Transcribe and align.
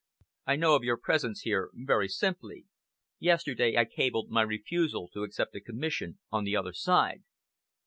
"I 0.47 0.55
know 0.55 0.73
of 0.75 0.83
your 0.83 0.97
presence 0.97 1.41
here 1.41 1.69
very 1.75 2.07
simply. 2.07 2.65
Yesterday 3.19 3.77
I 3.77 3.85
cabled 3.85 4.31
my 4.31 4.41
refusal 4.41 5.07
to 5.09 5.21
accept 5.21 5.55
a 5.55 5.61
commission 5.61 6.17
on 6.31 6.43
the 6.43 6.55
other 6.55 6.73
side." 6.73 7.21